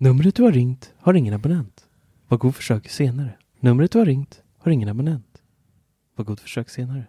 [0.00, 1.86] Numret du har ringt har ingen abonnent.
[2.28, 3.32] Var god försök senare.
[3.60, 5.42] Numret du har ringt har ingen abonnent.
[6.14, 7.04] Var god försök senare.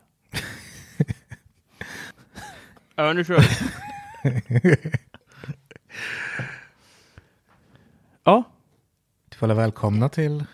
[2.96, 3.46] ja, nu kör vi.
[8.24, 8.44] ja,
[9.30, 10.46] Du får välkomna till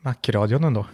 [0.00, 0.86] Macradion ändå.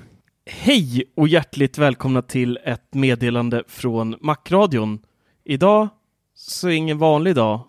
[0.47, 4.98] hej och hjärtligt välkomna till ett meddelande från Macradion.
[5.44, 5.88] Idag
[6.34, 7.61] så är ingen vanlig dag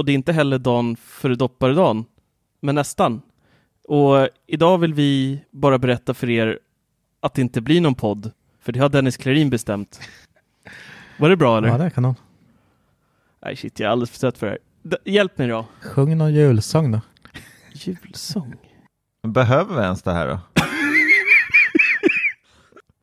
[0.00, 2.04] och det är inte heller dagen före dopparedagen,
[2.60, 3.22] men nästan.
[3.88, 6.58] Och idag vill vi bara berätta för er
[7.20, 8.30] att det inte blir någon podd,
[8.60, 10.00] för det har Dennis Klarin bestämt.
[11.18, 11.68] Var det bra eller?
[11.68, 12.14] Ja, det är kanon.
[13.42, 14.58] Nej shit, jag är alldeles för trött för det här.
[14.82, 15.66] D- hjälp mig då.
[15.80, 17.00] Sjung någon julsång då.
[17.72, 18.54] Julsång.
[19.28, 20.38] Behöver vi ens det här då?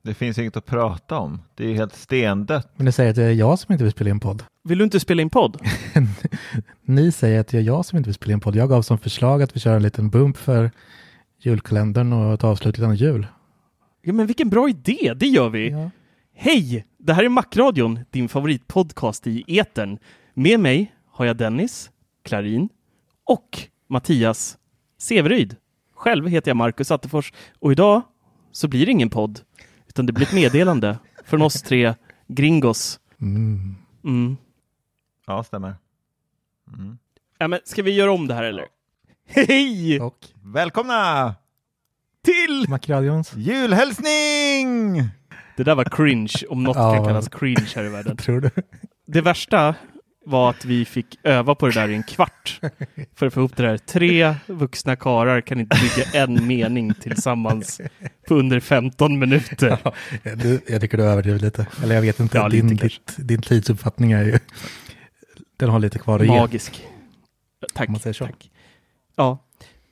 [0.02, 1.42] det finns inget att prata om.
[1.56, 2.70] Det är ju helt stendött.
[2.76, 4.44] Men ni säger att det är jag som inte vill spela in podd.
[4.64, 5.62] Vill du inte spela in podd?
[6.88, 8.56] Ni säger att det är jag som inte vill spela in podd.
[8.56, 10.72] Jag gav som förslag att vi kör en liten bump för
[11.40, 13.28] julkalendern och ett avslut innan jul.
[14.02, 15.70] Ja men vilken bra idé, det gör vi!
[15.70, 15.92] Ja.
[16.34, 16.86] Hej!
[16.98, 19.98] Det här är Macradion, din favoritpodcast i etern.
[20.34, 21.92] Med mig har jag Dennis,
[22.24, 22.70] Klarin
[23.24, 23.60] och
[23.90, 24.58] Mattias
[24.98, 25.56] Severyd.
[25.96, 28.02] Själv heter jag Marcus Attefors och idag
[28.52, 29.40] så blir det ingen podd,
[29.88, 31.94] utan det blir ett meddelande från oss tre
[32.28, 33.00] gringos.
[33.22, 33.76] Mm.
[34.04, 34.38] Mm.
[35.28, 35.76] Ja, stämmer.
[36.74, 36.98] Mm.
[37.38, 38.66] Ja, men ska vi göra om det här eller?
[39.28, 40.00] Hej!
[40.02, 41.36] Och Välkomna
[42.26, 42.66] Till!
[42.70, 43.34] Macradions.
[43.36, 45.04] julhälsning!
[45.58, 46.96] Det där var cringe, om något Ja.
[46.96, 48.18] kan kallas cringe här i världen.
[48.26, 48.50] Tror du?
[49.08, 49.76] Det värsta
[50.26, 52.60] var att vi fick öva på det där i en kvart
[53.16, 53.78] för att få ihop det där.
[53.78, 57.82] Tre vuxna karar kan inte bygga en mening tillsammans
[58.28, 59.78] på under 15 minuter.
[59.84, 61.68] Ja, du, jag tycker du överdriver lite.
[61.84, 62.38] Eller jag vet inte.
[62.38, 64.40] Ja, din, ditt, din tidsuppfattning är ju...
[65.58, 66.32] Den har lite kvar att ge.
[66.32, 66.88] Magisk.
[67.74, 67.88] Tack.
[67.88, 68.26] Om man säger så.
[68.26, 68.52] tack.
[69.16, 69.38] Ja.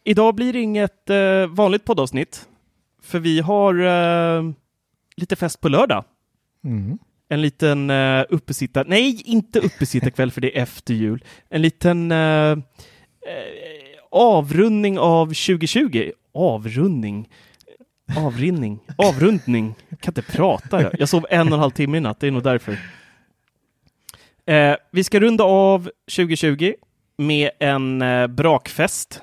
[0.04, 2.48] Idag blir det inget eh, vanligt poddavsnitt,
[3.02, 4.44] för vi har eh,
[5.18, 6.04] lite fest på lördag.
[6.64, 6.98] Mm.
[7.30, 8.86] En liten uh, uppesittar...
[8.88, 11.24] Nej, inte uppesittarkväll för det är efter jul.
[11.50, 12.58] En liten eh, eh,
[14.12, 16.12] avrundning av 2020.
[16.34, 17.30] Avrundning.
[18.18, 18.80] Avrinning.
[18.98, 19.76] Avrundning.
[19.90, 20.98] Jag kan inte prata.
[21.00, 22.80] Jag sov en och en halv timme i natt, det är nog därför.
[24.46, 26.74] Eh, vi ska runda av 2020
[27.18, 29.22] med en eh, brakfest.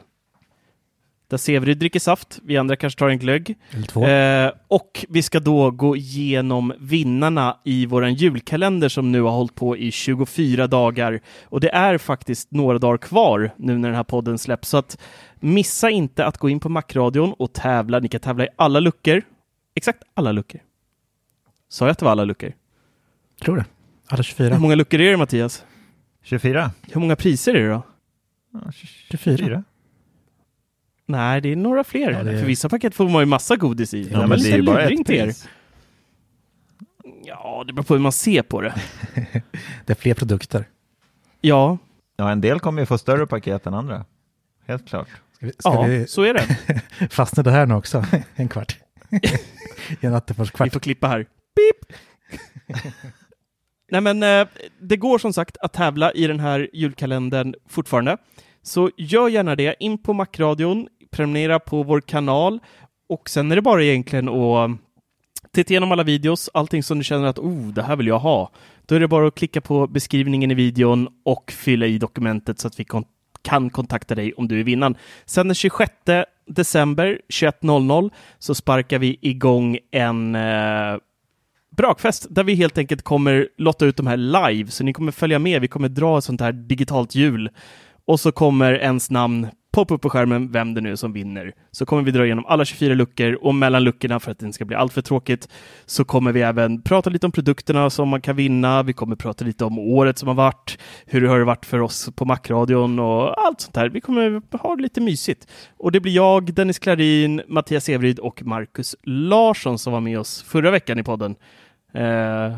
[1.28, 3.58] Där Severyd dricker saft, vi andra kanske tar en glögg.
[4.08, 9.54] Eh, och vi ska då gå igenom vinnarna i våran julkalender som nu har hållit
[9.54, 11.20] på i 24 dagar.
[11.44, 14.68] Och det är faktiskt några dagar kvar nu när den här podden släpps.
[14.68, 14.98] Så att
[15.40, 17.98] missa inte att gå in på Macradion och tävla.
[17.98, 19.22] Ni kan tävla i alla luckor.
[19.74, 20.60] Exakt alla luckor.
[21.68, 22.52] Sa jag att det var alla luckor?
[23.40, 23.64] Tror det.
[24.12, 24.54] Alla 24.
[24.54, 25.64] Hur många luckor är det Mattias?
[26.22, 26.70] 24?
[26.92, 27.82] Hur många priser är det då?
[28.52, 28.72] Ja,
[29.10, 29.64] 24.
[31.06, 32.10] Nej, det är några fler.
[32.10, 34.08] Ja, det är- För vissa paket får man ju massa godis i.
[34.12, 35.24] Ja, men en det är ju bara ett er.
[35.24, 35.48] pris.
[37.24, 38.74] Ja, det beror på hur man ser på det.
[39.86, 40.68] Det är fler produkter.
[41.40, 41.78] Ja,
[42.16, 44.04] Ja, en del kommer ju få större paket än andra.
[44.66, 45.08] Helt klart.
[45.36, 46.46] Ska vi, ska ja vi så är det.
[47.10, 48.04] fastna det här nu också?
[48.34, 48.78] En kvart.
[50.00, 50.72] En Attefors Vi kvart.
[50.72, 51.26] får klippa här.
[51.56, 51.96] Pip!
[53.92, 54.48] Nej men eh,
[54.80, 58.16] det går som sagt att tävla i den här julkalendern fortfarande.
[58.62, 59.76] Så gör gärna det.
[59.80, 62.60] In på Macradion, prenumerera på vår kanal
[63.08, 64.78] och sen är det bara egentligen att mm,
[65.52, 68.50] titta igenom alla videos, allting som du känner att oh, det här vill jag ha.
[68.86, 72.68] Då är det bara att klicka på beskrivningen i videon och fylla i dokumentet så
[72.68, 73.04] att vi kon
[73.42, 74.96] kan kontakta dig om du är vinnaren.
[75.24, 75.92] Sen den 26
[76.46, 80.96] december 21.00 så sparkar vi igång en eh,
[81.76, 85.38] brakfest där vi helt enkelt kommer lotta ut de här live, så ni kommer följa
[85.38, 85.60] med.
[85.60, 87.50] Vi kommer dra ett sånt här digitalt hjul
[88.04, 91.52] och så kommer ens namn poppa upp på skärmen, vem det nu är som vinner.
[91.70, 94.54] Så kommer vi dra igenom alla 24 luckor och mellan luckorna, för att det inte
[94.54, 95.48] ska bli alltför tråkigt,
[95.86, 98.82] så kommer vi även prata lite om produkterna som man kan vinna.
[98.82, 102.10] Vi kommer prata lite om året som har varit, hur det har varit för oss
[102.14, 103.88] på Macradion och allt sånt där.
[103.88, 105.46] Vi kommer ha det lite mysigt.
[105.78, 110.42] Och det blir jag, Dennis Klarin, Mattias Everyd och Marcus Larsson som var med oss
[110.42, 111.34] förra veckan i podden.
[111.94, 112.56] Eh,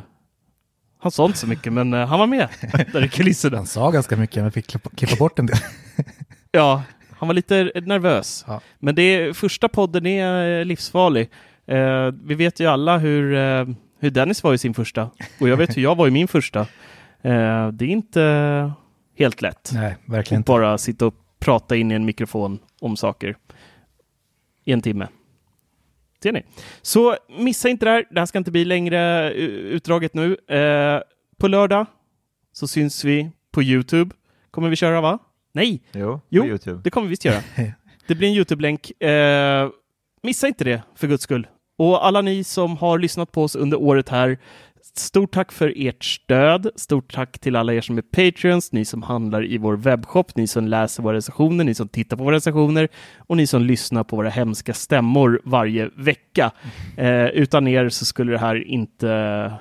[1.00, 2.48] han sa inte så mycket, men eh, han var med
[2.92, 3.56] där i kulisserna.
[3.56, 4.66] Han sa ganska mycket, men fick
[4.96, 5.56] klippa, bort en del.
[6.50, 8.44] Ja, han var lite nervös.
[8.48, 8.60] Ja.
[8.78, 11.30] Men det, första podden är eh, livsfarlig.
[11.66, 13.66] Eh, vi vet ju alla hur, eh,
[14.00, 15.10] hur Dennis var i sin första
[15.40, 16.60] och jag vet hur jag var i min första.
[17.22, 18.72] Eh, det är inte
[19.18, 20.50] helt lätt Nej, verkligen att inte.
[20.52, 23.36] bara sitta och prata in i en mikrofon om saker
[24.64, 25.08] i en timme.
[26.24, 26.42] Ser ni?
[26.82, 28.04] Så missa inte det här.
[28.10, 30.36] Det här ska inte bli längre eh, utdraget nu.
[30.48, 31.00] Eh,
[31.38, 31.86] på lördag
[32.52, 34.14] så syns vi på Youtube.
[34.50, 35.18] Kommer vi köra va?
[35.52, 36.42] Nej, Jo, Jo.
[36.42, 36.80] på Youtube.
[36.84, 37.40] det kommer vi visst göra.
[38.06, 39.02] Det blir en Youtube-länk.
[39.02, 39.68] Eh,
[40.22, 41.46] missa inte det, för guds skull.
[41.78, 44.38] Och alla ni som har lyssnat på oss under året här,
[44.98, 46.70] stort tack för ert stöd.
[46.76, 50.46] Stort tack till alla er som är Patreons, ni som handlar i vår webbshop, ni
[50.46, 52.88] som läser våra recensioner, ni som tittar på våra recensioner
[53.18, 56.50] och ni som lyssnar på våra hemska stämmor varje vecka.
[56.96, 59.52] Eh, utan er så skulle det här inte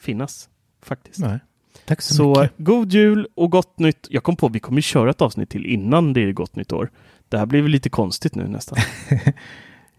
[0.00, 0.48] finnas,
[0.82, 1.18] faktiskt.
[1.18, 1.38] Nej.
[1.84, 2.56] Tack så, Så mycket.
[2.56, 4.06] god jul och gott nytt.
[4.10, 6.90] Jag kom på vi kommer köra ett avsnitt till innan det är gott nytt år.
[7.28, 8.78] Det här blir väl lite konstigt nu nästan.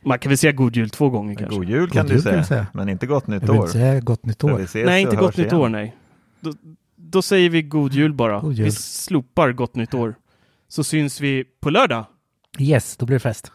[0.01, 1.55] Man kan väl säga god jul två gånger kanske?
[1.55, 2.67] God jul kan God du jul säga, säga.
[2.73, 3.65] men inte gott nytt Jag vill år.
[3.65, 4.85] inte säga gott nytt år.
[4.85, 5.57] Nej, inte gott nytt igen.
[5.61, 5.95] år, nej.
[6.39, 6.53] Då,
[6.95, 8.39] då säger vi god jul bara.
[8.39, 8.65] God jul.
[8.65, 10.15] Vi slopar gott nytt år.
[10.67, 12.05] Så syns vi på lördag.
[12.59, 13.51] Yes, då blir det fest.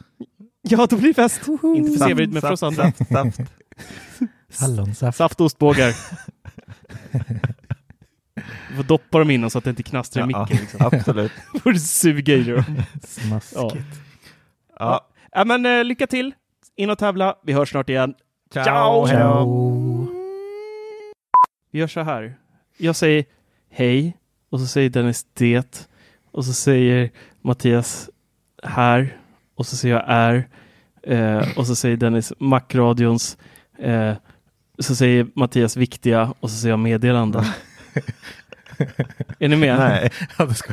[0.62, 1.41] Ja, då blir det fest.
[1.76, 2.93] Inte för Severid, men för oss saft, andra.
[2.93, 3.52] saft, saft.
[4.61, 5.19] Hallonsaft.
[5.19, 5.94] Saft och ostbågar.
[8.69, 10.56] Du får doppa dem innan så att det inte knastrar i Ja, micken.
[10.61, 10.81] Liksom.
[10.93, 11.32] Absolut.
[11.62, 12.64] får du suga i dem.
[13.02, 13.55] Smaskigt.
[13.61, 13.70] Ja.
[14.79, 15.08] Ja.
[15.36, 16.34] Ja, men eh, lycka till.
[16.76, 17.36] In och tävla.
[17.42, 18.14] Vi hörs snart igen.
[18.52, 18.64] Ciao.
[18.64, 19.06] Ciao.
[19.06, 20.08] Ciao.
[21.70, 22.36] Vi gör så här.
[22.78, 23.25] Jag säger
[23.70, 24.16] hej
[24.50, 25.88] och så säger Dennis det
[26.31, 27.10] och så säger
[27.40, 28.10] Mattias
[28.62, 29.16] här
[29.54, 30.48] och så säger jag är
[31.02, 33.38] eh, och så säger Dennis Macradions
[33.78, 34.12] eh,
[34.78, 37.44] så säger Mattias viktiga och så säger jag meddelanden.
[39.38, 39.78] Är ni med?
[39.78, 40.10] Nej,
[40.54, 40.72] ska...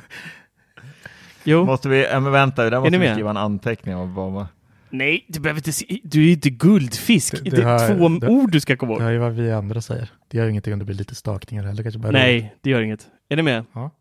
[1.44, 1.66] Jo.
[1.66, 3.14] måste vi, äh, men vänta, där måste vi med?
[3.14, 4.46] skriva en anteckning om vad
[4.90, 6.00] Nej, du behöver inte se.
[6.04, 7.44] Du är inte guldfisk.
[7.44, 9.08] Det- Det, det är har- två det- ord du ska komma Det ihåg.
[9.08, 10.10] är ju vad vi andra säger.
[10.28, 11.84] Det gör ju ingenting om det blir lite stakningar heller.
[11.84, 13.08] Kanske bara Nej, det gör inget.
[13.30, 13.66] Är ni med?
[13.74, 13.92] Ja.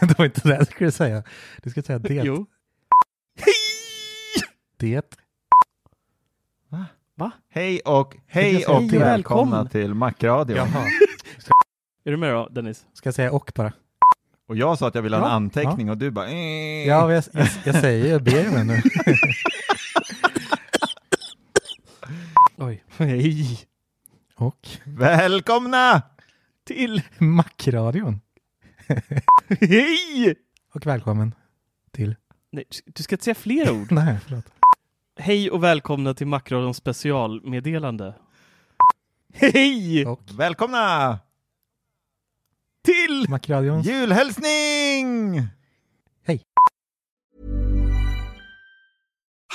[0.00, 1.22] det var inte det jag skulle säga.
[1.62, 2.14] Du ska säga det.
[2.14, 2.46] Jo.
[4.78, 5.16] Det.
[7.50, 9.68] Hej och hej Jag säger och välkomna Välkommen.
[9.68, 10.56] till Macradion.
[10.56, 10.84] Jaha.
[12.04, 12.86] Är du med då, Dennis?
[12.92, 13.72] Ska jag säga och bara?
[14.46, 16.86] Och jag sa att jag ville ha en Ja, anteckning och du bara eh.
[16.86, 18.82] Ja, jag, jag, jag säger jag ber om nu.
[22.56, 22.84] Oj.
[22.96, 23.58] Hej.
[24.34, 26.02] Och Välkomna!
[26.66, 27.02] Till.
[27.18, 28.20] Macradion.
[29.60, 30.34] Hej!
[30.74, 31.34] Och välkommen
[31.92, 32.16] till...
[32.52, 33.92] Nej, du ska inte säga fler ord.
[33.92, 34.44] Nej, förlåt.
[35.18, 38.14] Hej och välkomna till Macradions specialmeddelande.
[39.34, 40.06] Hej!
[40.06, 41.18] Och Välkomna!
[42.86, 43.26] Till!
[43.82, 45.55] Julhälsning!